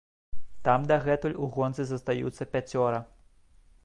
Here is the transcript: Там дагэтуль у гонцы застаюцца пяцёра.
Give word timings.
Там 0.67 0.87
дагэтуль 0.91 1.37
у 1.47 1.49
гонцы 1.57 1.85
застаюцца 1.89 2.43
пяцёра. 2.57 3.03